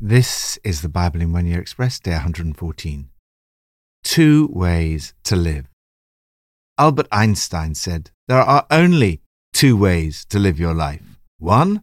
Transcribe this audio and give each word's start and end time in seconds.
This 0.00 0.60
is 0.62 0.82
the 0.82 0.88
Bible 0.88 1.20
in 1.20 1.32
One 1.32 1.44
Year 1.44 1.60
Express, 1.60 1.98
day 1.98 2.12
114. 2.12 3.08
Two 4.04 4.48
ways 4.52 5.12
to 5.24 5.34
live. 5.34 5.66
Albert 6.78 7.08
Einstein 7.10 7.74
said 7.74 8.12
there 8.28 8.38
are 8.38 8.64
only 8.70 9.22
two 9.52 9.76
ways 9.76 10.24
to 10.26 10.38
live 10.38 10.60
your 10.60 10.72
life. 10.72 11.02
One, 11.38 11.82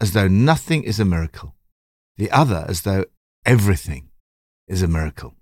as 0.00 0.12
though 0.12 0.28
nothing 0.28 0.82
is 0.82 0.98
a 0.98 1.04
miracle. 1.04 1.54
The 2.16 2.30
other, 2.30 2.64
as 2.66 2.82
though 2.82 3.04
everything 3.44 4.08
is 4.66 4.80
a 4.80 4.88
miracle. 4.88 5.34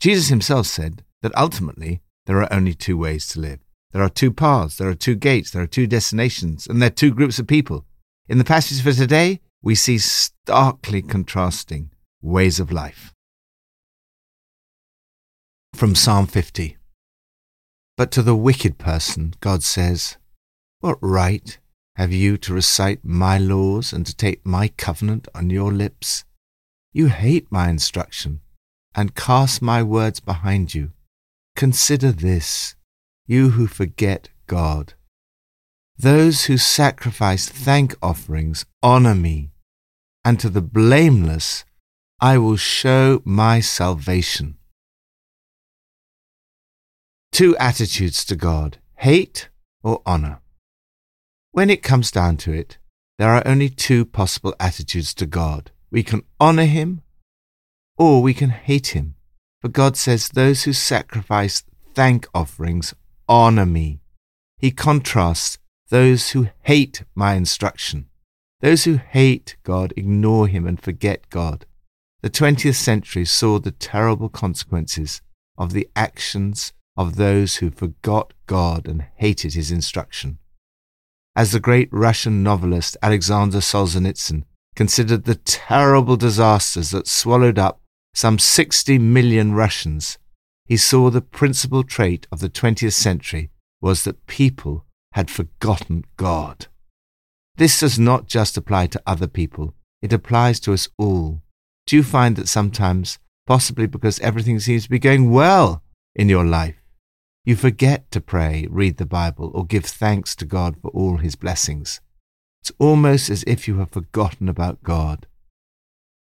Jesus 0.00 0.28
himself 0.28 0.66
said 0.66 1.02
that 1.22 1.34
ultimately 1.34 2.02
there 2.26 2.42
are 2.42 2.52
only 2.52 2.74
two 2.74 2.98
ways 2.98 3.26
to 3.28 3.40
live. 3.40 3.60
There 3.92 4.02
are 4.02 4.10
two 4.10 4.32
paths, 4.32 4.76
there 4.76 4.88
are 4.90 4.94
two 4.94 5.14
gates, 5.14 5.50
there 5.50 5.62
are 5.62 5.66
two 5.66 5.86
destinations, 5.86 6.66
and 6.66 6.82
there 6.82 6.88
are 6.88 6.90
two 6.90 7.14
groups 7.14 7.38
of 7.38 7.46
people. 7.46 7.86
In 8.28 8.36
the 8.36 8.44
passage 8.44 8.82
for 8.82 8.92
today, 8.92 9.40
we 9.62 9.76
see 9.76 9.96
starkly 9.96 11.00
contrasting 11.00 11.90
ways 12.20 12.58
of 12.58 12.72
life. 12.72 13.14
From 15.72 15.94
Psalm 15.94 16.26
50 16.26 16.76
But 17.96 18.10
to 18.10 18.22
the 18.22 18.34
wicked 18.34 18.76
person, 18.78 19.34
God 19.40 19.62
says, 19.62 20.16
What 20.80 20.98
right 21.00 21.58
have 21.94 22.12
you 22.12 22.36
to 22.38 22.54
recite 22.54 23.04
my 23.04 23.38
laws 23.38 23.92
and 23.92 24.04
to 24.06 24.16
take 24.16 24.44
my 24.44 24.68
covenant 24.68 25.28
on 25.34 25.48
your 25.48 25.72
lips? 25.72 26.24
You 26.92 27.06
hate 27.06 27.46
my 27.50 27.68
instruction 27.68 28.40
and 28.94 29.14
cast 29.14 29.62
my 29.62 29.82
words 29.82 30.18
behind 30.18 30.74
you. 30.74 30.90
Consider 31.54 32.10
this, 32.10 32.74
you 33.26 33.50
who 33.50 33.66
forget 33.66 34.28
God. 34.46 34.94
Those 35.96 36.46
who 36.46 36.58
sacrifice 36.58 37.48
thank 37.48 37.94
offerings 38.02 38.66
honor 38.82 39.14
me 39.14 39.51
and 40.24 40.38
to 40.40 40.48
the 40.48 40.62
blameless 40.62 41.64
I 42.20 42.38
will 42.38 42.56
show 42.56 43.20
my 43.24 43.60
salvation. 43.60 44.56
Two 47.32 47.56
attitudes 47.56 48.24
to 48.26 48.36
God 48.36 48.78
hate 48.96 49.48
or 49.82 50.00
honor. 50.06 50.40
When 51.50 51.68
it 51.68 51.82
comes 51.82 52.12
down 52.12 52.36
to 52.38 52.52
it, 52.52 52.78
there 53.18 53.30
are 53.30 53.42
only 53.44 53.68
two 53.68 54.04
possible 54.04 54.54
attitudes 54.60 55.12
to 55.14 55.26
God. 55.26 55.72
We 55.90 56.02
can 56.02 56.22
honor 56.38 56.66
Him 56.66 57.02
or 57.98 58.22
we 58.22 58.34
can 58.34 58.50
hate 58.50 58.88
Him. 58.88 59.16
For 59.60 59.68
God 59.68 59.96
says, 59.96 60.28
Those 60.28 60.64
who 60.64 60.72
sacrifice 60.72 61.64
thank 61.94 62.26
offerings 62.34 62.94
honor 63.28 63.66
me. 63.66 64.00
He 64.58 64.70
contrasts 64.70 65.58
those 65.88 66.30
who 66.30 66.48
hate 66.62 67.02
my 67.14 67.34
instruction. 67.34 68.08
Those 68.62 68.84
who 68.84 68.96
hate 68.96 69.56
God 69.64 69.92
ignore 69.96 70.46
him 70.46 70.68
and 70.68 70.80
forget 70.80 71.28
God. 71.30 71.66
The 72.22 72.30
20th 72.30 72.76
century 72.76 73.24
saw 73.24 73.58
the 73.58 73.72
terrible 73.72 74.28
consequences 74.28 75.20
of 75.58 75.72
the 75.72 75.88
actions 75.96 76.72
of 76.96 77.16
those 77.16 77.56
who 77.56 77.70
forgot 77.70 78.32
God 78.46 78.86
and 78.86 79.04
hated 79.16 79.54
his 79.54 79.72
instruction. 79.72 80.38
As 81.34 81.50
the 81.50 81.58
great 81.58 81.88
Russian 81.90 82.44
novelist 82.44 82.96
Alexander 83.02 83.58
Solzhenitsyn 83.58 84.44
considered 84.76 85.24
the 85.24 85.34
terrible 85.34 86.16
disasters 86.16 86.90
that 86.90 87.08
swallowed 87.08 87.58
up 87.58 87.80
some 88.14 88.38
60 88.38 88.96
million 88.98 89.54
Russians, 89.54 90.18
he 90.66 90.76
saw 90.76 91.10
the 91.10 91.20
principal 91.20 91.82
trait 91.82 92.28
of 92.30 92.38
the 92.38 92.48
20th 92.48 92.92
century 92.92 93.50
was 93.80 94.04
that 94.04 94.26
people 94.26 94.84
had 95.14 95.30
forgotten 95.30 96.04
God. 96.16 96.68
This 97.56 97.80
does 97.80 97.98
not 97.98 98.26
just 98.26 98.56
apply 98.56 98.86
to 98.88 99.02
other 99.06 99.28
people, 99.28 99.74
it 100.00 100.12
applies 100.12 100.58
to 100.60 100.72
us 100.72 100.88
all. 100.98 101.42
Do 101.86 101.96
you 101.96 102.02
find 102.02 102.36
that 102.36 102.48
sometimes, 102.48 103.18
possibly 103.46 103.86
because 103.86 104.18
everything 104.20 104.58
seems 104.58 104.84
to 104.84 104.90
be 104.90 104.98
going 104.98 105.30
well 105.30 105.82
in 106.14 106.28
your 106.28 106.44
life, 106.44 106.76
you 107.44 107.56
forget 107.56 108.10
to 108.12 108.20
pray, 108.20 108.66
read 108.70 108.96
the 108.96 109.06
Bible, 109.06 109.50
or 109.54 109.66
give 109.66 109.84
thanks 109.84 110.34
to 110.36 110.44
God 110.44 110.76
for 110.80 110.90
all 110.92 111.18
his 111.18 111.36
blessings? 111.36 112.00
It's 112.62 112.72
almost 112.78 113.28
as 113.28 113.44
if 113.46 113.68
you 113.68 113.78
have 113.78 113.90
forgotten 113.90 114.48
about 114.48 114.82
God. 114.82 115.26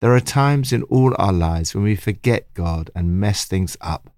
There 0.00 0.14
are 0.14 0.20
times 0.20 0.72
in 0.72 0.82
all 0.84 1.14
our 1.18 1.32
lives 1.32 1.74
when 1.74 1.84
we 1.84 1.94
forget 1.94 2.52
God 2.54 2.90
and 2.94 3.20
mess 3.20 3.44
things 3.44 3.76
up. 3.80 4.10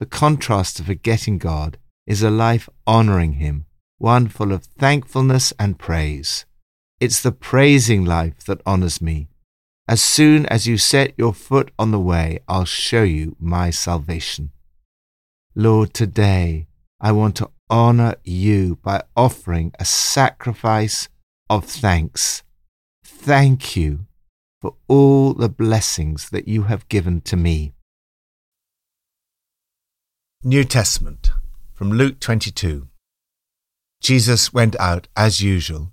The 0.00 0.06
contrast 0.06 0.76
to 0.76 0.84
forgetting 0.84 1.38
God 1.38 1.78
is 2.06 2.22
a 2.22 2.30
life 2.30 2.68
honoring 2.86 3.34
Him 3.34 3.66
one 4.02 4.26
full 4.26 4.50
of 4.50 4.64
thankfulness 4.64 5.52
and 5.60 5.78
praise. 5.78 6.44
It's 7.02 7.20
the 7.20 7.32
praising 7.32 8.04
life 8.04 8.44
that 8.44 8.62
honors 8.64 9.02
me. 9.02 9.26
As 9.88 10.00
soon 10.00 10.46
as 10.46 10.68
you 10.68 10.78
set 10.78 11.14
your 11.18 11.34
foot 11.34 11.72
on 11.76 11.90
the 11.90 11.98
way, 11.98 12.38
I'll 12.46 12.64
show 12.64 13.02
you 13.02 13.34
my 13.40 13.70
salvation. 13.70 14.52
Lord, 15.56 15.94
today 15.94 16.68
I 17.00 17.10
want 17.10 17.34
to 17.38 17.50
honor 17.68 18.14
you 18.22 18.78
by 18.84 19.02
offering 19.16 19.72
a 19.80 19.84
sacrifice 19.84 21.08
of 21.50 21.64
thanks. 21.64 22.44
Thank 23.04 23.74
you 23.74 24.06
for 24.60 24.76
all 24.86 25.34
the 25.34 25.48
blessings 25.48 26.30
that 26.30 26.46
you 26.46 26.70
have 26.70 26.88
given 26.88 27.20
to 27.22 27.36
me. 27.36 27.72
New 30.44 30.62
Testament 30.62 31.32
from 31.74 31.90
Luke 31.90 32.20
22. 32.20 32.86
Jesus 34.00 34.52
went 34.52 34.76
out 34.78 35.08
as 35.16 35.40
usual 35.40 35.92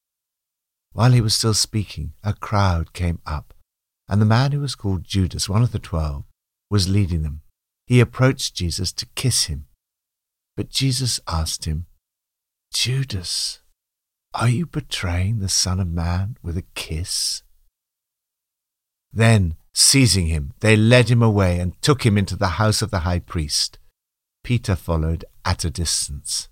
While 0.93 1.11
he 1.11 1.21
was 1.21 1.33
still 1.33 1.53
speaking, 1.53 2.13
a 2.23 2.33
crowd 2.33 2.93
came 2.93 3.19
up, 3.25 3.53
and 4.09 4.21
the 4.21 4.25
man 4.25 4.51
who 4.51 4.59
was 4.59 4.75
called 4.75 5.03
Judas, 5.03 5.47
one 5.47 5.63
of 5.63 5.71
the 5.71 5.79
twelve, 5.79 6.25
was 6.69 6.89
leading 6.89 7.23
them. 7.23 7.41
He 7.87 7.99
approached 7.99 8.55
Jesus 8.55 8.91
to 8.93 9.05
kiss 9.15 9.45
him. 9.45 9.67
But 10.57 10.69
Jesus 10.69 11.19
asked 11.27 11.65
him, 11.65 11.85
Judas, 12.73 13.61
are 14.33 14.49
you 14.49 14.65
betraying 14.65 15.39
the 15.39 15.49
Son 15.49 15.79
of 15.79 15.89
Man 15.89 16.37
with 16.41 16.57
a 16.57 16.65
kiss? 16.75 17.43
Then, 19.11 19.55
seizing 19.73 20.27
him, 20.27 20.53
they 20.59 20.75
led 20.75 21.09
him 21.09 21.21
away 21.21 21.59
and 21.59 21.81
took 21.81 22.05
him 22.05 22.17
into 22.17 22.35
the 22.35 22.55
house 22.59 22.81
of 22.81 22.91
the 22.91 22.99
high 22.99 23.19
priest. 23.19 23.77
Peter 24.43 24.75
followed 24.75 25.25
at 25.43 25.65
a 25.65 25.69
distance. 25.69 26.49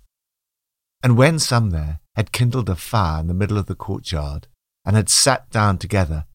And 1.02 1.18
when 1.18 1.40
some 1.40 1.69
there 1.69 2.00
had 2.19 2.33
kindled 2.33 2.68
a 2.68 2.75
fire 2.75 3.21
in 3.21 3.27
the 3.27 3.33
middle 3.33 3.57
of 3.57 3.68
the 3.68 3.75
courtyard, 3.75 4.45
and 4.83 4.98
had 4.98 5.07
sat 5.07 5.50
down 5.51 5.77
together, 5.77 6.25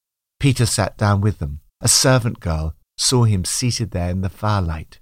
Peter 0.41 0.65
sat 0.65 0.97
down 0.97 1.21
with 1.21 1.41
them. 1.41 1.61
A 1.83 1.89
servant 1.89 2.41
girl 2.41 2.75
saw 2.97 3.25
him 3.25 3.45
seated 3.45 3.91
there 3.91 4.09
in 4.09 4.23
the 4.23 4.31
firelight. 4.31 4.99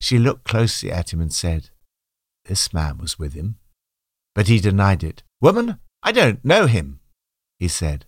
She 0.00 0.18
looked 0.18 0.42
closely 0.42 0.90
at 0.90 1.12
him 1.12 1.20
and 1.20 1.32
said, 1.32 1.70
This 2.46 2.74
man 2.74 2.98
was 2.98 3.16
with 3.16 3.34
him. 3.34 3.58
But 4.34 4.48
he 4.48 4.58
denied 4.58 5.04
it. 5.04 5.22
Woman, 5.40 5.78
I 6.02 6.10
don't 6.10 6.44
know 6.44 6.66
him, 6.66 6.98
he 7.60 7.68
said. 7.68 8.04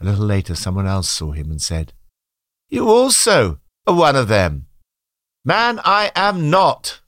A 0.00 0.04
little 0.04 0.24
later, 0.24 0.54
someone 0.54 0.86
else 0.86 1.10
saw 1.10 1.32
him 1.32 1.50
and 1.50 1.60
said, 1.60 1.92
You 2.68 2.88
also 2.88 3.58
are 3.88 3.96
one 3.96 4.14
of 4.14 4.28
them. 4.28 4.66
Man, 5.44 5.80
I 5.84 6.12
am 6.14 6.50
not, 6.50 7.00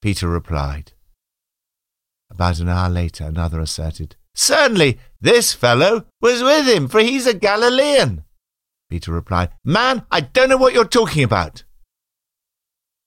Peter 0.00 0.26
replied. 0.26 0.92
About 2.30 2.60
an 2.60 2.68
hour 2.68 2.88
later, 2.88 3.24
another 3.24 3.60
asserted, 3.60 4.16
Certainly, 4.34 5.00
this 5.20 5.52
fellow 5.52 6.06
was 6.20 6.42
with 6.42 6.68
him, 6.68 6.86
for 6.86 7.00
he's 7.00 7.26
a 7.26 7.34
Galilean. 7.34 8.24
Peter 8.88 9.12
replied, 9.12 9.50
Man, 9.64 10.06
I 10.10 10.20
don't 10.20 10.48
know 10.48 10.56
what 10.56 10.72
you're 10.72 10.84
talking 10.84 11.24
about. 11.24 11.64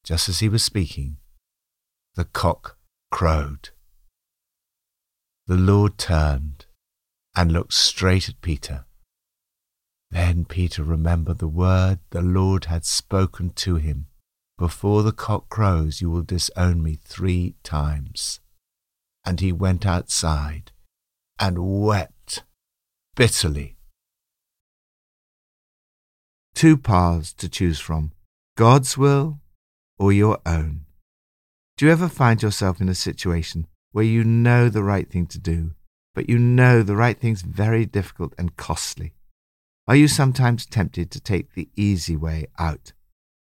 Just 0.04 0.28
as 0.28 0.40
he 0.40 0.50
was 0.50 0.64
speaking, 0.64 1.18
the 2.16 2.26
cock 2.26 2.78
crowed. 3.12 3.70
The 5.48 5.56
Lord 5.56 5.98
turned 5.98 6.66
and 7.36 7.52
looked 7.52 7.74
straight 7.74 8.28
at 8.28 8.42
Peter. 8.42 8.86
Then 10.10 10.44
Peter 10.44 10.84
remembered 10.84 11.40
the 11.40 11.48
word 11.48 12.00
the 12.10 12.22
Lord 12.22 12.66
had 12.66 12.86
spoken 12.86 13.52
to 13.52 13.76
him 13.76 14.08
Before 14.58 15.02
the 15.02 15.14
cock 15.14 15.48
crows, 15.48 16.02
you 16.02 16.10
will 16.10 16.24
disown 16.24 16.84
me 16.84 17.00
three 17.02 17.56
times. 17.64 18.42
And 19.26 19.40
he 19.40 19.52
went 19.52 19.86
outside 19.86 20.72
and 21.40 21.84
wept 21.84 22.44
bitterly. 23.16 23.78
Two 26.54 26.78
paths 26.78 27.34
to 27.34 27.50
choose 27.50 27.80
from 27.80 28.12
God's 28.58 28.98
will 28.98 29.40
or 29.98 30.12
your 30.12 30.40
own. 30.46 30.86
Do 31.78 31.86
you 31.86 31.92
ever 31.92 32.08
find 32.08 32.42
yourself 32.42 32.80
in 32.80 32.90
a 32.90 32.96
situation 32.96 33.68
where 33.92 34.06
you 34.06 34.24
know 34.24 34.70
the 34.70 34.84
right 34.84 35.10
thing 35.10 35.26
to 35.28 35.40
do, 35.40 35.72
but 36.14 36.30
you 36.30 36.38
know 36.38 36.84
the 36.84 36.96
right 36.96 37.20
thing's 37.20 37.42
very 37.42 37.86
difficult 37.86 38.34
and 38.38 38.56
costly? 38.56 39.14
Are 39.88 39.96
you 39.96 40.08
sometimes 40.08 40.66
tempted 40.66 41.10
to 41.12 41.20
take 41.20 41.54
the 41.54 41.70
easy 41.76 42.16
way 42.16 42.48
out? 42.60 42.94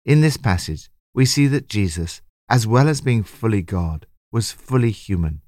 In 0.05 0.21
this 0.21 0.37
passage, 0.37 0.89
we 1.13 1.25
see 1.25 1.47
that 1.47 1.69
Jesus, 1.69 2.21
as 2.49 2.65
well 2.65 2.87
as 2.87 3.01
being 3.01 3.23
fully 3.23 3.61
God, 3.61 4.07
was 4.31 4.51
fully 4.51 4.91
human. 4.91 5.42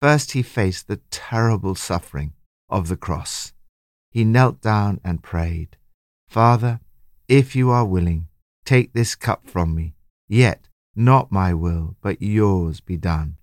First, 0.00 0.32
he 0.32 0.42
faced 0.42 0.86
the 0.86 1.00
terrible 1.10 1.74
suffering 1.74 2.32
of 2.68 2.88
the 2.88 2.96
cross. 2.96 3.52
He 4.10 4.24
knelt 4.24 4.60
down 4.60 5.00
and 5.04 5.22
prayed, 5.22 5.76
Father, 6.28 6.80
if 7.26 7.56
you 7.56 7.70
are 7.70 7.84
willing, 7.84 8.28
take 8.64 8.92
this 8.92 9.14
cup 9.14 9.48
from 9.48 9.74
me, 9.74 9.94
yet 10.28 10.68
not 10.94 11.32
my 11.32 11.52
will, 11.52 11.96
but 12.00 12.22
yours 12.22 12.80
be 12.80 12.96
done. 12.96 13.36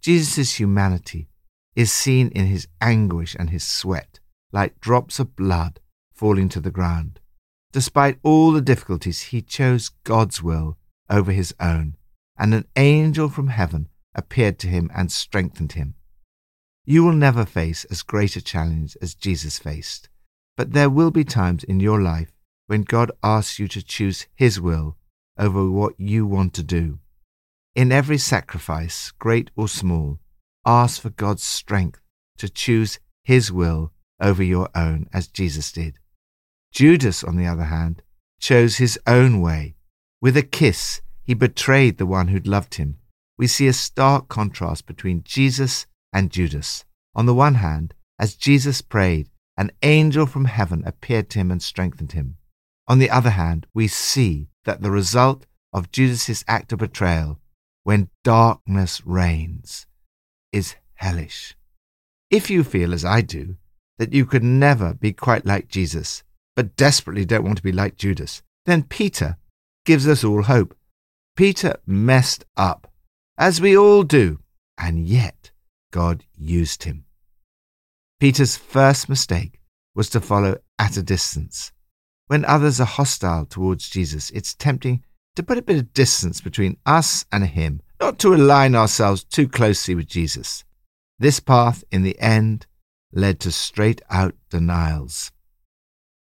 Jesus' 0.00 0.58
humanity 0.58 1.28
is 1.76 1.92
seen 1.92 2.28
in 2.28 2.46
his 2.46 2.66
anguish 2.80 3.36
and 3.38 3.50
his 3.50 3.64
sweat, 3.64 4.20
like 4.52 4.80
drops 4.80 5.18
of 5.18 5.36
blood 5.36 5.80
falling 6.12 6.48
to 6.48 6.60
the 6.60 6.70
ground. 6.70 7.20
Despite 7.72 8.18
all 8.22 8.52
the 8.52 8.60
difficulties, 8.60 9.22
he 9.22 9.42
chose 9.42 9.90
God's 10.04 10.42
will 10.42 10.76
over 11.08 11.32
his 11.32 11.54
own, 11.60 11.96
and 12.36 12.54
an 12.54 12.66
angel 12.76 13.28
from 13.28 13.48
heaven 13.48 13.88
appeared 14.14 14.58
to 14.60 14.68
him 14.68 14.90
and 14.94 15.10
strengthened 15.10 15.72
him. 15.72 15.94
You 16.84 17.04
will 17.04 17.12
never 17.12 17.44
face 17.44 17.84
as 17.84 18.02
great 18.02 18.36
a 18.36 18.42
challenge 18.42 18.96
as 19.00 19.14
Jesus 19.14 19.58
faced, 19.58 20.08
but 20.56 20.72
there 20.72 20.90
will 20.90 21.10
be 21.10 21.24
times 21.24 21.64
in 21.64 21.80
your 21.80 22.00
life 22.00 22.32
when 22.66 22.82
God 22.82 23.10
asks 23.22 23.58
you 23.58 23.66
to 23.68 23.82
choose 23.82 24.26
His 24.36 24.60
will 24.60 24.96
over 25.36 25.68
what 25.68 25.98
you 25.98 26.24
want 26.24 26.54
to 26.54 26.62
do. 26.62 27.00
In 27.74 27.90
every 27.90 28.18
sacrifice, 28.18 29.12
great 29.18 29.50
or 29.56 29.66
small, 29.66 30.20
ask 30.64 31.02
for 31.02 31.10
God's 31.10 31.42
strength 31.42 32.00
to 32.38 32.48
choose 32.48 33.00
His 33.24 33.50
will 33.50 33.92
over 34.20 34.42
your 34.42 34.68
own, 34.74 35.08
as 35.12 35.26
Jesus 35.26 35.72
did. 35.72 35.98
Judas, 36.72 37.24
on 37.24 37.36
the 37.36 37.46
other 37.46 37.64
hand, 37.64 38.02
chose 38.38 38.76
his 38.76 38.98
own 39.04 39.40
way. 39.40 39.74
With 40.20 40.36
a 40.36 40.42
kiss, 40.42 41.00
he 41.24 41.34
betrayed 41.34 41.98
the 41.98 42.06
one 42.06 42.28
who'd 42.28 42.46
loved 42.46 42.76
him. 42.76 42.99
We 43.40 43.46
see 43.46 43.68
a 43.68 43.72
stark 43.72 44.28
contrast 44.28 44.84
between 44.84 45.22
Jesus 45.24 45.86
and 46.12 46.30
Judas. 46.30 46.84
On 47.14 47.24
the 47.24 47.32
one 47.32 47.54
hand, 47.54 47.94
as 48.18 48.34
Jesus 48.34 48.82
prayed, 48.82 49.30
an 49.56 49.70
angel 49.82 50.26
from 50.26 50.44
heaven 50.44 50.82
appeared 50.84 51.30
to 51.30 51.38
him 51.38 51.50
and 51.50 51.62
strengthened 51.62 52.12
him. 52.12 52.36
On 52.86 52.98
the 52.98 53.08
other 53.08 53.30
hand, 53.30 53.66
we 53.72 53.88
see 53.88 54.50
that 54.66 54.82
the 54.82 54.90
result 54.90 55.46
of 55.72 55.90
Judas's 55.90 56.44
act 56.46 56.74
of 56.74 56.80
betrayal, 56.80 57.40
when 57.82 58.10
darkness 58.24 59.00
reigns, 59.06 59.86
is 60.52 60.74
hellish. 60.96 61.56
If 62.30 62.50
you 62.50 62.62
feel, 62.62 62.92
as 62.92 63.06
I 63.06 63.22
do, 63.22 63.56
that 63.96 64.12
you 64.12 64.26
could 64.26 64.44
never 64.44 64.92
be 64.92 65.14
quite 65.14 65.46
like 65.46 65.68
Jesus, 65.68 66.24
but 66.56 66.76
desperately 66.76 67.24
don't 67.24 67.44
want 67.44 67.56
to 67.56 67.62
be 67.62 67.72
like 67.72 67.96
Judas, 67.96 68.42
then 68.66 68.82
Peter 68.82 69.38
gives 69.86 70.06
us 70.06 70.24
all 70.24 70.42
hope. 70.42 70.76
Peter 71.36 71.76
messed 71.86 72.44
up, 72.58 72.86
as 73.40 73.58
we 73.58 73.74
all 73.74 74.02
do, 74.02 74.38
and 74.76 75.06
yet 75.06 75.50
God 75.90 76.24
used 76.36 76.84
him. 76.84 77.06
Peter's 78.20 78.58
first 78.58 79.08
mistake 79.08 79.58
was 79.94 80.10
to 80.10 80.20
follow 80.20 80.58
at 80.78 80.98
a 80.98 81.02
distance. 81.02 81.72
When 82.26 82.44
others 82.44 82.80
are 82.80 82.86
hostile 82.86 83.46
towards 83.46 83.88
Jesus, 83.88 84.28
it's 84.30 84.54
tempting 84.54 85.02
to 85.36 85.42
put 85.42 85.56
a 85.56 85.62
bit 85.62 85.78
of 85.78 85.94
distance 85.94 86.42
between 86.42 86.76
us 86.84 87.24
and 87.32 87.46
him, 87.46 87.80
not 87.98 88.18
to 88.18 88.34
align 88.34 88.74
ourselves 88.74 89.24
too 89.24 89.48
closely 89.48 89.94
with 89.94 90.06
Jesus. 90.06 90.62
This 91.18 91.40
path, 91.40 91.82
in 91.90 92.02
the 92.02 92.18
end, 92.20 92.66
led 93.10 93.40
to 93.40 93.50
straight 93.50 94.02
out 94.10 94.34
denials. 94.50 95.32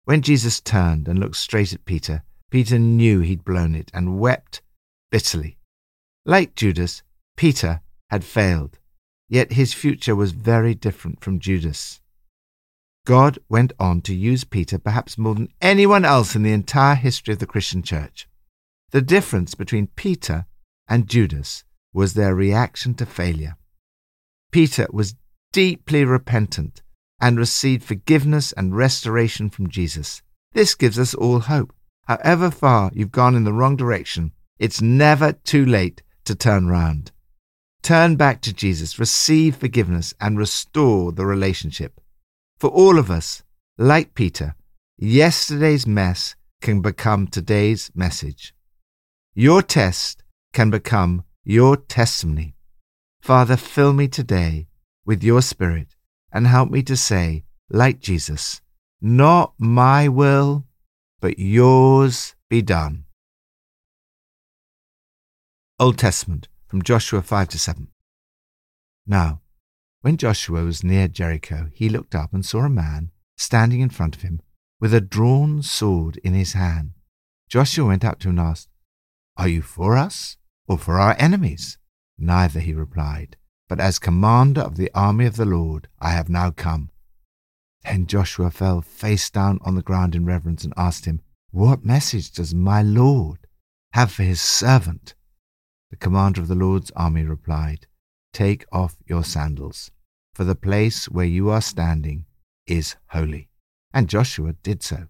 When 0.05 0.23
Jesus 0.23 0.63
turned 0.63 1.09
and 1.09 1.19
looked 1.19 1.37
straight 1.37 1.75
at 1.75 1.85
Peter, 1.85 2.23
Peter 2.51 2.79
knew 2.79 3.21
he'd 3.21 3.45
blown 3.45 3.75
it 3.75 3.91
and 3.93 4.19
wept 4.19 4.63
bitterly. 5.11 5.59
Like 6.25 6.55
Judas, 6.55 7.03
Peter 7.37 7.81
had 8.09 8.23
failed, 8.25 8.79
yet 9.29 9.53
his 9.53 9.75
future 9.75 10.15
was 10.15 10.31
very 10.31 10.73
different 10.73 11.21
from 11.21 11.41
Judas. 11.41 12.01
God 13.05 13.41
went 13.49 13.73
on 13.81 14.03
to 14.03 14.15
use 14.15 14.45
Peter 14.45 14.79
perhaps 14.79 15.19
more 15.19 15.35
than 15.35 15.49
anyone 15.61 16.05
else 16.05 16.37
in 16.37 16.45
the 16.45 16.53
entire 16.53 16.95
history 16.95 17.35
of 17.35 17.41
the 17.41 17.47
Christian 17.47 17.83
church. 17.83 18.29
The 18.93 19.03
difference 19.03 19.57
between 19.57 19.89
Peter 19.89 20.47
and 20.89 21.09
Judas 21.09 21.65
was 21.93 22.15
their 22.15 22.37
reaction 22.37 22.95
to 22.95 23.07
failure. 23.07 23.57
Peter 24.53 24.87
was 24.93 25.17
deeply 25.53 26.05
repentant 26.05 26.83
and 27.21 27.37
received 27.37 27.83
forgiveness 27.83 28.53
and 28.53 28.77
restoration 28.77 29.51
from 29.51 29.69
Jesus. 29.69 30.23
This 30.53 30.77
gives 30.77 31.01
us 31.01 31.15
all 31.15 31.41
hope. 31.41 31.75
However 32.05 32.51
far 32.51 32.93
you've 32.95 33.11
gone 33.11 33.35
in 33.35 33.43
the 33.43 33.53
wrong 33.53 33.75
direction, 33.75 34.33
it's 34.59 34.81
never 34.81 35.33
too 35.33 35.67
late 35.67 36.03
to 36.25 36.35
turn 36.35 36.69
round. 36.69 37.13
Turn 37.83 38.17
back 38.17 38.41
to 38.43 38.53
Jesus, 38.53 38.99
receive 38.99 39.57
forgiveness, 39.57 40.15
and 40.21 40.39
restore 40.39 41.13
the 41.13 41.27
relationship. 41.27 42.01
For 42.59 42.71
all 42.71 42.99
of 42.99 43.11
us, 43.11 43.43
like 43.77 44.15
Peter, 44.15 44.55
yesterday's 44.97 45.87
mess 45.87 46.37
can 46.61 46.81
become 46.81 47.27
today's 47.27 47.91
message. 47.95 48.55
Your 49.35 49.63
test 49.63 50.23
can 50.53 50.71
become 50.71 51.25
your 51.45 51.77
testimony. 51.77 52.55
Father, 53.21 53.57
fill 53.57 53.93
me 53.93 54.07
today 54.07 54.69
with 55.05 55.25
your 55.25 55.43
Spirit 55.43 55.97
and 56.33 56.47
help 56.47 56.71
me 56.71 56.83
to 56.85 56.97
say, 56.97 57.45
like 57.69 57.99
Jesus, 57.99 58.61
not 59.01 59.55
my 59.59 60.09
will, 60.09 60.67
but 61.21 61.39
yours 61.39 62.35
be 62.49 62.63
done. 62.63 63.05
Old 65.83 65.99
Testament 65.99 66.47
from 66.69 66.83
Joshua 66.83 67.23
5 67.23 67.49
to 67.49 67.59
7. 67.59 67.89
Now, 69.05 69.41
when 70.03 70.17
Joshua 70.17 70.63
was 70.63 70.85
near 70.85 71.09
Jericho, 71.09 71.71
he 71.75 71.89
looked 71.89 72.15
up 72.15 72.33
and 72.33 72.47
saw 72.47 72.61
a 72.61 72.71
man 72.71 73.11
standing 73.37 73.81
in 73.81 73.91
front 73.91 74.15
of 74.15 74.23
him 74.23 74.41
with 74.79 74.95
a 74.95 75.01
drawn 75.01 75.61
sword 75.61 76.19
in 76.19 76.35
his 76.35 76.53
hand. 76.53 76.93
Joshua 77.49 77.87
went 77.87 78.05
up 78.05 78.21
to 78.21 78.29
him 78.29 78.39
and 78.39 78.47
asked, 78.47 78.69
Are 79.37 79.49
you 79.49 79.61
for 79.61 79.97
us 79.97 80.37
or 80.69 80.79
for 80.79 81.01
our 81.01 81.17
enemies? 81.19 81.79
Neither, 82.17 82.61
he 82.61 82.75
replied 82.75 83.37
but 83.69 83.81
as 83.81 83.99
commander 83.99 84.61
of 84.61 84.77
the 84.77 84.91
army 84.95 85.27
of 85.27 85.35
the 85.35 85.47
Lord 85.47 85.89
I 85.99 86.11
have 86.11 86.29
now 86.29 86.53
come. 86.53 86.91
Then 87.83 88.07
Joshua 88.07 88.53
fell 88.53 88.83
face 88.83 89.31
down 89.31 89.59
on 89.65 89.75
the 89.75 89.83
ground 89.83 90.15
in 90.15 90.25
reverence 90.25 90.63
and 90.63 90.75
asked 90.77 91.07
him, 91.07 91.23
What 91.51 91.85
message 91.85 92.31
does 92.31 92.55
my 92.55 92.83
Lord 92.83 93.49
have 93.95 94.13
for 94.13 94.23
his 94.23 94.41
servant? 94.41 95.15
The 95.93 95.99
commander 95.99 96.41
of 96.41 96.49
the 96.49 96.55
Lord's 96.55 96.91
army 96.93 97.23
replied, 97.23 97.87
Take 98.33 98.65
off 98.73 98.97
your 99.07 99.23
sandals, 99.23 99.91
for 100.35 100.43
the 100.43 100.55
place 100.55 101.05
where 101.05 101.27
you 101.27 101.51
are 101.51 101.61
standing 101.61 102.25
is 102.67 102.97
holy. 103.09 103.51
And 103.93 104.09
Joshua 104.09 104.55
did 104.63 104.83
so. 104.83 105.09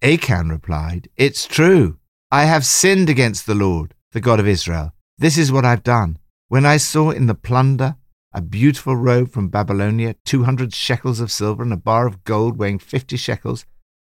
Achan 0.00 0.48
replied, 0.48 1.10
It's 1.18 1.46
true. 1.46 1.98
I 2.30 2.44
have 2.44 2.64
sinned 2.64 3.10
against 3.10 3.44
the 3.44 3.54
Lord, 3.54 3.92
the 4.12 4.22
God 4.22 4.40
of 4.40 4.48
Israel. 4.48 4.94
This 5.18 5.36
is 5.36 5.52
what 5.52 5.66
I've 5.66 5.82
done. 5.82 6.18
When 6.48 6.64
I 6.64 6.78
saw 6.78 7.10
in 7.10 7.26
the 7.26 7.34
plunder 7.34 7.96
a 8.32 8.40
beautiful 8.40 8.96
robe 8.96 9.30
from 9.30 9.50
Babylonia, 9.50 10.14
200 10.24 10.74
shekels 10.74 11.20
of 11.20 11.30
silver, 11.30 11.62
and 11.62 11.74
a 11.74 11.76
bar 11.76 12.06
of 12.06 12.24
gold 12.24 12.56
weighing 12.56 12.78
50 12.78 13.18
shekels, 13.18 13.66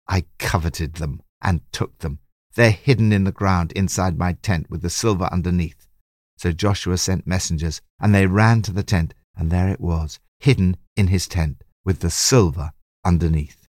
I 0.07 0.25
coveted 0.37 0.95
them 0.95 1.23
and 1.41 1.61
took 1.71 1.97
them. 1.97 2.19
They're 2.57 2.71
hidden 2.71 3.13
in 3.13 3.23
the 3.23 3.31
ground 3.31 3.71
inside 3.71 4.17
my 4.17 4.33
tent 4.33 4.69
with 4.69 4.81
the 4.81 4.89
silver 4.89 5.29
underneath. 5.31 5.87
So 6.37 6.51
Joshua 6.51 6.97
sent 6.97 7.25
messengers, 7.25 7.81
and 8.01 8.13
they 8.13 8.25
ran 8.27 8.61
to 8.63 8.73
the 8.73 8.83
tent, 8.83 9.13
and 9.37 9.49
there 9.49 9.69
it 9.69 9.79
was, 9.79 10.19
hidden 10.39 10.75
in 10.97 11.07
his 11.07 11.27
tent, 11.27 11.63
with 11.85 11.99
the 11.99 12.09
silver 12.09 12.71
underneath. 13.05 13.67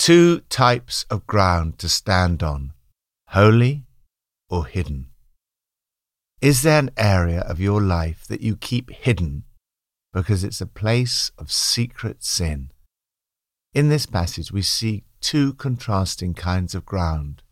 two 0.00 0.40
types 0.48 1.04
of 1.10 1.26
ground 1.26 1.78
to 1.78 1.86
stand 1.86 2.42
on 2.42 2.72
holy 3.28 3.84
or 4.48 4.64
hidden. 4.64 5.10
Is 6.40 6.62
there 6.62 6.78
an 6.78 6.90
area 6.96 7.40
of 7.42 7.60
your 7.60 7.82
life 7.82 8.24
that 8.28 8.40
you 8.40 8.56
keep 8.56 8.90
hidden 8.90 9.44
because 10.14 10.42
it's 10.42 10.62
a 10.62 10.66
place 10.66 11.30
of 11.36 11.52
secret 11.52 12.24
sin? 12.24 12.70
In 13.74 13.90
this 13.90 14.06
passage, 14.06 14.50
we 14.50 14.62
see 14.62 15.04
two 15.20 15.54
contrasting 15.54 16.34
kinds 16.34 16.74
of 16.74 16.86
ground. 16.86 17.42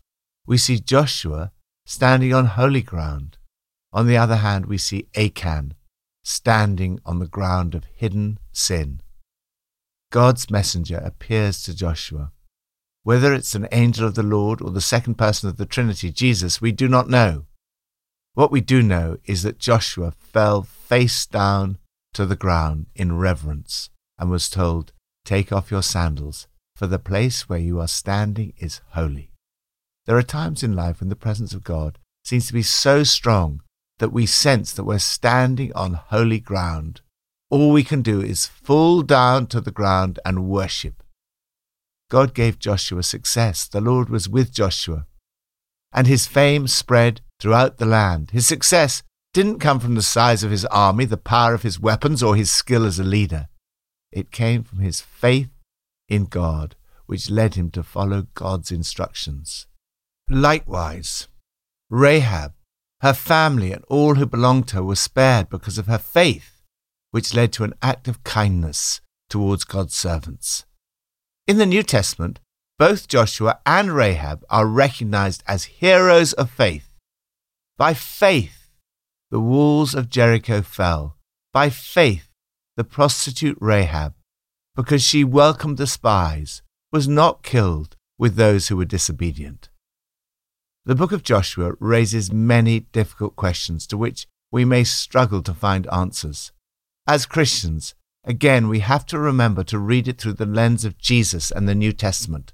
We 0.45 0.57
see 0.57 0.79
Joshua 0.79 1.51
standing 1.85 2.33
on 2.33 2.45
holy 2.45 2.81
ground. 2.81 3.37
On 3.91 4.07
the 4.07 4.17
other 4.17 4.37
hand, 4.37 4.65
we 4.65 4.77
see 4.77 5.07
Achan 5.15 5.73
standing 6.23 6.99
on 7.05 7.19
the 7.19 7.27
ground 7.27 7.73
of 7.73 7.85
hidden 7.95 8.39
sin. 8.51 9.01
God's 10.11 10.49
messenger 10.49 10.97
appears 10.97 11.63
to 11.63 11.75
Joshua. 11.75 12.31
Whether 13.03 13.33
it's 13.33 13.55
an 13.55 13.67
angel 13.71 14.07
of 14.07 14.15
the 14.15 14.23
Lord 14.23 14.61
or 14.61 14.71
the 14.71 14.81
second 14.81 15.15
person 15.15 15.49
of 15.49 15.57
the 15.57 15.65
Trinity, 15.65 16.11
Jesus, 16.11 16.61
we 16.61 16.71
do 16.71 16.87
not 16.87 17.09
know. 17.09 17.45
What 18.33 18.51
we 18.51 18.61
do 18.61 18.81
know 18.81 19.17
is 19.25 19.43
that 19.43 19.59
Joshua 19.59 20.11
fell 20.11 20.63
face 20.63 21.25
down 21.25 21.77
to 22.13 22.25
the 22.25 22.35
ground 22.35 22.87
in 22.95 23.17
reverence 23.17 23.89
and 24.17 24.29
was 24.29 24.49
told, 24.49 24.93
Take 25.25 25.51
off 25.51 25.71
your 25.71 25.83
sandals, 25.83 26.47
for 26.79 26.87
the 26.87 26.97
place 26.97 27.49
where 27.49 27.59
you 27.59 27.77
are 27.81 27.89
standing 27.89 28.53
is 28.57 28.79
holy. 28.91 29.33
There 30.05 30.15
are 30.15 30.23
times 30.23 30.63
in 30.63 30.77
life 30.77 31.01
when 31.01 31.09
the 31.09 31.15
presence 31.17 31.53
of 31.53 31.61
God 31.61 31.99
seems 32.23 32.47
to 32.47 32.53
be 32.53 32.61
so 32.61 33.03
strong 33.03 33.61
that 33.97 34.13
we 34.13 34.25
sense 34.25 34.71
that 34.71 34.85
we're 34.85 34.99
standing 34.99 35.73
on 35.73 35.95
holy 35.95 36.39
ground. 36.39 37.01
All 37.49 37.71
we 37.71 37.83
can 37.83 38.01
do 38.01 38.21
is 38.21 38.45
fall 38.45 39.01
down 39.01 39.47
to 39.47 39.59
the 39.59 39.73
ground 39.73 40.19
and 40.23 40.47
worship. 40.47 41.03
God 42.09 42.33
gave 42.33 42.59
Joshua 42.59 43.03
success. 43.03 43.67
The 43.67 43.81
Lord 43.81 44.09
was 44.09 44.29
with 44.29 44.53
Joshua. 44.53 45.05
And 45.91 46.07
his 46.07 46.27
fame 46.27 46.65
spread 46.65 47.19
throughout 47.41 47.77
the 47.77 47.85
land. 47.85 48.31
His 48.31 48.47
success 48.47 49.03
didn't 49.33 49.59
come 49.59 49.81
from 49.81 49.95
the 49.95 50.01
size 50.01 50.45
of 50.45 50.51
his 50.51 50.63
army, 50.67 51.03
the 51.03 51.17
power 51.17 51.53
of 51.53 51.63
his 51.63 51.77
weapons, 51.77 52.23
or 52.23 52.37
his 52.37 52.49
skill 52.49 52.85
as 52.85 52.99
a 52.99 53.03
leader. 53.03 53.49
It 54.13 54.31
came 54.31 54.63
from 54.63 54.79
his 54.79 55.01
faith 55.01 55.49
in 56.09 56.25
God, 56.25 56.75
which 57.05 57.29
led 57.29 57.55
him 57.55 57.71
to 57.71 57.83
follow 57.83 58.27
God's 58.33 58.71
instructions. 58.71 59.67
Likewise, 60.29 61.27
Rahab, 61.89 62.53
her 63.01 63.13
family, 63.13 63.71
and 63.71 63.83
all 63.87 64.15
who 64.15 64.25
belonged 64.25 64.67
to 64.69 64.77
her 64.77 64.83
were 64.83 64.95
spared 64.95 65.49
because 65.49 65.77
of 65.77 65.87
her 65.87 65.97
faith, 65.97 66.61
which 67.11 67.33
led 67.33 67.53
to 67.53 67.63
an 67.63 67.73
act 67.81 68.07
of 68.07 68.23
kindness 68.23 69.01
towards 69.29 69.63
God's 69.63 69.95
servants. 69.95 70.65
In 71.47 71.57
the 71.57 71.65
New 71.65 71.81
Testament, 71.81 72.39
both 72.77 73.07
Joshua 73.07 73.59
and 73.65 73.95
Rahab 73.95 74.45
are 74.49 74.65
recognized 74.65 75.43
as 75.47 75.65
heroes 75.65 76.33
of 76.33 76.49
faith. 76.49 76.93
By 77.77 77.93
faith, 77.93 78.71
the 79.31 79.39
walls 79.39 79.95
of 79.95 80.09
Jericho 80.09 80.61
fell. 80.61 81.17
By 81.53 81.69
faith, 81.69 82.29
the 82.77 82.83
prostitute 82.83 83.57
Rahab, 83.59 84.13
because 84.79 85.03
she 85.03 85.25
welcomed 85.25 85.77
the 85.77 85.85
spies, 85.85 86.61
was 86.89 87.05
not 87.05 87.43
killed 87.43 87.97
with 88.17 88.37
those 88.37 88.69
who 88.69 88.77
were 88.77 88.85
disobedient. 88.85 89.67
The 90.85 90.95
book 90.95 91.11
of 91.11 91.21
Joshua 91.21 91.73
raises 91.81 92.31
many 92.31 92.79
difficult 92.93 93.35
questions 93.35 93.85
to 93.87 93.97
which 93.97 94.25
we 94.53 94.63
may 94.63 94.85
struggle 94.85 95.43
to 95.43 95.53
find 95.53 95.85
answers. 95.91 96.53
As 97.05 97.25
Christians, 97.25 97.93
again, 98.23 98.69
we 98.69 98.79
have 98.79 99.05
to 99.07 99.19
remember 99.19 99.65
to 99.65 99.77
read 99.77 100.07
it 100.07 100.17
through 100.17 100.35
the 100.35 100.45
lens 100.45 100.85
of 100.85 100.97
Jesus 100.97 101.51
and 101.51 101.67
the 101.67 101.75
New 101.75 101.91
Testament. 101.91 102.53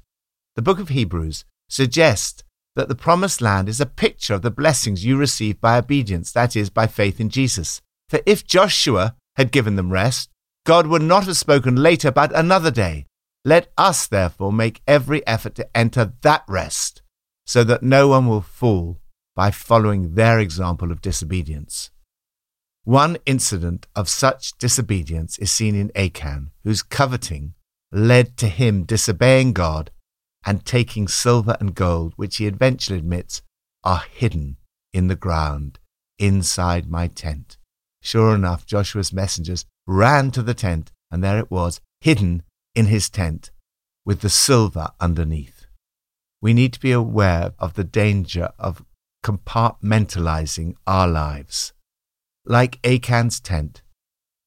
The 0.55 0.63
book 0.63 0.79
of 0.79 0.89
Hebrews 0.89 1.45
suggests 1.69 2.43
that 2.75 2.87
the 2.87 2.95
promised 2.95 3.39
land 3.39 3.69
is 3.69 3.79
a 3.79 3.85
picture 3.85 4.33
of 4.33 4.41
the 4.41 4.49
blessings 4.49 5.05
you 5.05 5.15
receive 5.15 5.61
by 5.61 5.77
obedience, 5.77 6.31
that 6.31 6.55
is, 6.55 6.71
by 6.71 6.87
faith 6.87 7.19
in 7.19 7.29
Jesus. 7.29 7.81
For 8.09 8.19
if 8.25 8.47
Joshua 8.47 9.15
had 9.35 9.51
given 9.51 9.75
them 9.75 9.93
rest, 9.93 10.31
God 10.65 10.87
would 10.87 11.03
not 11.03 11.25
have 11.25 11.37
spoken 11.37 11.75
later 11.75 12.11
but 12.11 12.35
another 12.35 12.71
day. 12.71 13.05
Let 13.45 13.71
us, 13.77 14.07
therefore, 14.07 14.51
make 14.51 14.81
every 14.87 15.25
effort 15.27 15.53
to 15.55 15.77
enter 15.77 16.13
that 16.21 16.43
rest, 16.47 17.03
so 17.45 17.63
that 17.63 17.83
no 17.83 18.07
one 18.07 18.27
will 18.27 18.41
fall 18.41 18.99
by 19.35 19.51
following 19.51 20.15
their 20.15 20.39
example 20.39 20.91
of 20.91 21.01
disobedience. 21.01 21.91
One 22.83 23.17
incident 23.27 23.85
of 23.95 24.09
such 24.09 24.57
disobedience 24.57 25.37
is 25.37 25.51
seen 25.51 25.75
in 25.75 25.91
Achan, 25.95 26.51
whose 26.63 26.81
coveting 26.81 27.53
led 27.91 28.35
to 28.37 28.47
him 28.47 28.83
disobeying 28.83 29.53
God 29.53 29.91
and 30.43 30.65
taking 30.65 31.07
silver 31.07 31.55
and 31.59 31.75
gold, 31.75 32.13
which 32.15 32.37
he 32.37 32.47
eventually 32.47 32.97
admits 32.97 33.43
are 33.83 34.03
hidden 34.11 34.57
in 34.93 35.07
the 35.07 35.15
ground 35.15 35.77
inside 36.17 36.89
my 36.89 37.07
tent. 37.07 37.57
Sure 38.01 38.33
enough, 38.33 38.65
Joshua's 38.65 39.13
messengers 39.13 39.65
ran 39.87 40.31
to 40.31 40.41
the 40.41 40.53
tent, 40.53 40.91
and 41.11 41.23
there 41.23 41.39
it 41.39 41.51
was, 41.51 41.81
hidden 42.01 42.43
in 42.73 42.87
his 42.87 43.09
tent, 43.09 43.51
with 44.05 44.21
the 44.21 44.29
silver 44.29 44.89
underneath. 44.99 45.65
We 46.41 46.53
need 46.53 46.73
to 46.73 46.79
be 46.79 46.91
aware 46.91 47.53
of 47.59 47.73
the 47.73 47.83
danger 47.83 48.51
of 48.59 48.83
compartmentalizing 49.23 50.75
our 50.85 51.07
lives. 51.07 51.73
Like 52.45 52.79
Achan's 52.83 53.39
tent, 53.39 53.81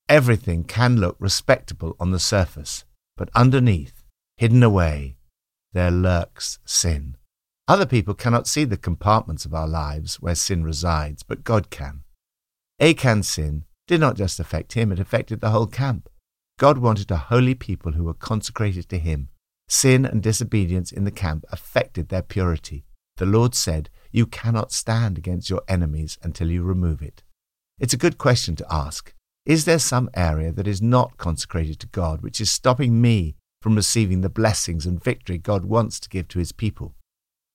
everything 0.09 0.63
can 0.63 0.97
look 0.97 1.17
respectable 1.19 1.97
on 1.99 2.13
the 2.13 2.21
surface, 2.21 2.85
but 3.17 3.31
underneath, 3.35 4.05
hidden 4.37 4.63
away, 4.63 5.17
there 5.73 5.91
lurks 5.91 6.61
sin. 6.65 7.17
Other 7.67 7.87
people 7.87 8.15
cannot 8.15 8.47
see 8.47 8.65
the 8.65 8.77
compartments 8.77 9.45
of 9.45 9.53
our 9.53 9.69
lives 9.69 10.21
where 10.21 10.35
sin 10.35 10.63
resides, 10.65 11.23
but 11.23 11.45
God 11.45 11.71
can. 11.71 12.03
Achan's 12.81 13.29
sin 13.29 13.65
did 13.89 14.01
not 14.01 14.17
just 14.17 14.39
affect 14.39 14.75
him, 14.75 14.93
it 14.93 15.01
affected 15.01 15.41
the 15.41 15.51
whole 15.51 15.67
camp. 15.67 16.09
God 16.59 16.79
wanted 16.79 17.11
a 17.11 17.17
holy 17.17 17.55
people 17.55 17.93
who 17.93 18.05
were 18.05 18.15
consecrated 18.15 18.89
to 18.91 18.99
him. 18.99 19.31
Sin 19.67 20.05
and 20.05 20.23
disobedience 20.23 20.93
in 20.93 21.05
the 21.05 21.11
camp 21.11 21.45
affected 21.51 22.09
their 22.09 22.23
purity. 22.23 22.85
The 23.17 23.27
Lord 23.27 23.55
said, 23.55 23.89
You 24.13 24.27
cannot 24.27 24.73
stand 24.73 25.17
against 25.17 25.49
your 25.49 25.63
enemies 25.69 26.19
until 26.23 26.51
you 26.51 26.63
remove 26.63 27.01
it. 27.01 27.23
It's 27.79 27.95
a 27.95 27.99
good 27.99 28.19
question 28.19 28.57
to 28.57 28.67
ask. 28.71 29.15
Is 29.47 29.65
there 29.65 29.79
some 29.79 30.11
area 30.15 30.53
that 30.53 30.69
is 30.69 30.83
not 30.83 31.17
consecrated 31.17 31.81
to 31.81 31.87
God 31.87 32.21
which 32.21 32.41
is 32.43 32.51
stopping 32.51 33.01
me 33.01 33.37
from 33.63 33.75
receiving 33.75 34.21
the 34.21 34.29
blessings 34.29 34.85
and 34.85 35.03
victory 35.03 35.39
God 35.39 35.65
wants 35.65 35.99
to 36.01 36.09
give 36.11 36.29
to 36.29 36.39
his 36.39 36.53
people? 36.53 36.95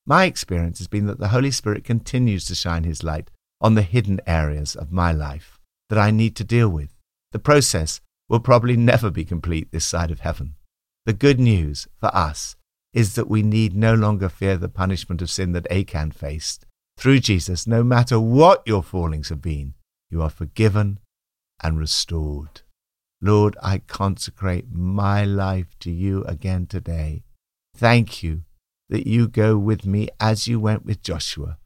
My 0.05 0.25
experience 0.25 0.79
has 0.79 0.87
been 0.87 1.05
that 1.05 1.19
the 1.19 1.27
Holy 1.27 1.51
Spirit 1.51 1.83
continues 1.83 2.45
to 2.45 2.55
shine 2.55 2.85
his 2.85 3.03
light 3.03 3.29
on 3.61 3.75
the 3.75 3.83
hidden 3.83 4.19
areas 4.25 4.75
of 4.75 4.91
my 4.91 5.11
life 5.11 5.52
that 5.93 6.01
I 6.01 6.09
need 6.09 6.35
to 6.37 6.43
deal 6.43 6.69
with. 6.69 6.89
The 7.33 7.37
process 7.39 8.01
will 8.27 8.39
probably 8.39 8.75
never 8.75 9.11
be 9.11 9.23
complete 9.23 9.71
this 9.71 9.85
side 9.85 10.09
of 10.09 10.21
heaven. 10.21 10.55
The 11.05 11.13
good 11.13 11.39
news 11.39 11.87
for 11.99 12.07
us 12.15 12.55
is 12.93 13.13
that 13.13 13.29
we 13.29 13.43
need 13.43 13.75
no 13.75 13.93
longer 13.93 14.27
fear 14.27 14.57
the 14.57 14.69
punishment 14.69 15.21
of 15.21 15.29
sin 15.29 15.51
that 15.51 15.71
Achan 15.71 16.13
faced. 16.13 16.65
Through 16.97 17.19
Jesus, 17.19 17.67
no 17.67 17.83
matter 17.83 18.19
what 18.19 18.63
your 18.65 18.81
fallings 18.81 19.29
have 19.29 19.41
been, 19.43 19.75
you 20.09 20.23
are 20.23 20.31
forgiven 20.31 20.97
and 21.61 21.77
restored. 21.77 22.61
Lord, 23.21 23.55
I 23.61 23.77
consecrate 23.77 24.65
my 24.73 25.23
life 25.23 25.77
to 25.81 25.91
you 25.91 26.23
again 26.23 26.65
today. 26.65 27.21
Thank 27.77 28.23
you 28.23 28.45
that 28.89 29.05
you 29.05 29.27
go 29.27 29.59
with 29.59 29.85
me 29.85 30.09
as 30.19 30.47
you 30.47 30.59
went 30.59 30.85
with 30.85 31.03
Joshua. 31.03 31.59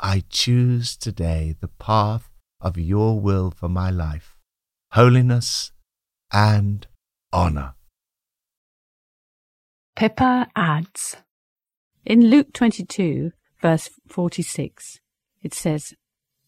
I 0.00 0.24
choose 0.30 0.96
today 0.96 1.54
the 1.60 1.68
path 1.68 2.30
of 2.64 2.78
your 2.78 3.20
will 3.20 3.50
for 3.50 3.68
my 3.68 3.90
life, 3.90 4.36
holiness 4.92 5.70
and 6.32 6.86
honor. 7.32 7.74
Pippa 9.94 10.48
adds 10.56 11.16
In 12.04 12.30
Luke 12.30 12.52
22, 12.54 13.30
verse 13.60 13.90
46, 14.08 14.98
it 15.42 15.54
says, 15.54 15.94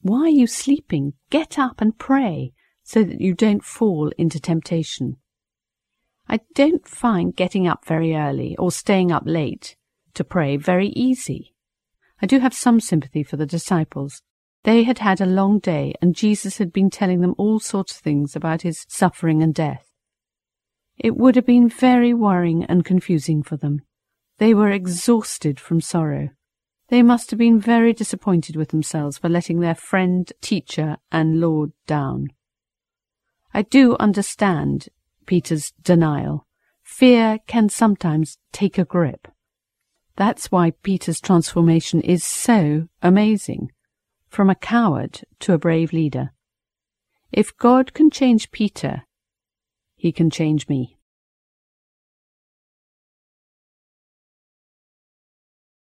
Why 0.00 0.22
are 0.22 0.28
you 0.28 0.46
sleeping? 0.46 1.12
Get 1.30 1.58
up 1.58 1.80
and 1.80 1.96
pray 1.96 2.52
so 2.82 3.04
that 3.04 3.20
you 3.20 3.34
don't 3.34 3.62
fall 3.64 4.10
into 4.16 4.40
temptation. 4.40 5.18
I 6.28 6.40
don't 6.54 6.88
find 6.88 7.36
getting 7.36 7.68
up 7.68 7.84
very 7.84 8.16
early 8.16 8.56
or 8.56 8.72
staying 8.72 9.12
up 9.12 9.22
late 9.26 9.76
to 10.14 10.24
pray 10.24 10.56
very 10.56 10.88
easy. 10.88 11.54
I 12.20 12.26
do 12.26 12.40
have 12.40 12.54
some 12.54 12.80
sympathy 12.80 13.22
for 13.22 13.36
the 13.36 13.46
disciples. 13.46 14.22
They 14.66 14.82
had 14.82 14.98
had 14.98 15.20
a 15.20 15.26
long 15.26 15.60
day, 15.60 15.94
and 16.02 16.12
Jesus 16.12 16.58
had 16.58 16.72
been 16.72 16.90
telling 16.90 17.20
them 17.20 17.36
all 17.38 17.60
sorts 17.60 17.92
of 17.92 17.98
things 17.98 18.34
about 18.34 18.62
his 18.62 18.84
suffering 18.88 19.40
and 19.40 19.54
death. 19.54 19.92
It 20.98 21.16
would 21.16 21.36
have 21.36 21.46
been 21.46 21.68
very 21.68 22.12
worrying 22.12 22.64
and 22.64 22.84
confusing 22.84 23.44
for 23.44 23.56
them. 23.56 23.82
They 24.38 24.54
were 24.54 24.72
exhausted 24.72 25.60
from 25.60 25.80
sorrow. 25.80 26.30
They 26.88 27.04
must 27.04 27.30
have 27.30 27.38
been 27.38 27.60
very 27.60 27.92
disappointed 27.92 28.56
with 28.56 28.70
themselves 28.70 29.18
for 29.18 29.28
letting 29.28 29.60
their 29.60 29.76
friend, 29.76 30.32
teacher, 30.40 30.96
and 31.12 31.38
Lord 31.38 31.70
down. 31.86 32.30
I 33.54 33.62
do 33.62 33.96
understand 34.00 34.88
Peter's 35.26 35.70
denial. 35.80 36.44
fear 36.82 37.38
can 37.46 37.68
sometimes 37.68 38.38
take 38.50 38.78
a 38.78 38.84
grip. 38.84 39.28
That's 40.16 40.50
why 40.50 40.72
Peter's 40.82 41.20
transformation 41.20 42.00
is 42.00 42.24
so 42.24 42.88
amazing. 43.00 43.70
From 44.36 44.50
a 44.50 44.54
coward 44.54 45.22
to 45.40 45.54
a 45.54 45.58
brave 45.58 45.94
leader. 45.94 46.34
If 47.32 47.56
God 47.56 47.94
can 47.94 48.10
change 48.10 48.50
Peter, 48.50 49.04
he 49.96 50.12
can 50.12 50.28
change 50.28 50.68
me. 50.68 50.95